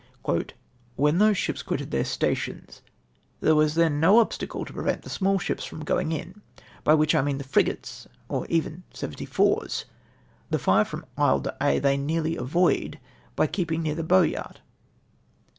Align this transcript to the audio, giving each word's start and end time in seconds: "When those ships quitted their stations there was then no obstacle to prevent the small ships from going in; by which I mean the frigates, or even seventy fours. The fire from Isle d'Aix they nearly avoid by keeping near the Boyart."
"When 0.95 1.19
those 1.19 1.37
ships 1.37 1.61
quitted 1.61 1.91
their 1.91 2.05
stations 2.05 2.81
there 3.39 3.53
was 3.53 3.75
then 3.75 3.99
no 3.99 4.17
obstacle 4.17 4.65
to 4.65 4.73
prevent 4.73 5.03
the 5.03 5.11
small 5.11 5.37
ships 5.37 5.63
from 5.63 5.85
going 5.85 6.11
in; 6.11 6.41
by 6.83 6.95
which 6.95 7.13
I 7.13 7.21
mean 7.21 7.37
the 7.37 7.43
frigates, 7.43 8.07
or 8.27 8.47
even 8.47 8.81
seventy 8.91 9.25
fours. 9.27 9.85
The 10.49 10.57
fire 10.57 10.85
from 10.85 11.05
Isle 11.19 11.41
d'Aix 11.41 11.83
they 11.83 11.97
nearly 11.97 12.35
avoid 12.35 12.99
by 13.35 13.45
keeping 13.45 13.83
near 13.83 13.93
the 13.93 14.03
Boyart." 14.03 14.61